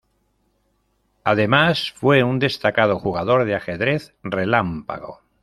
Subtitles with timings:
[1.23, 5.21] Además, fue un destacado jugador de ajedrez relámpago.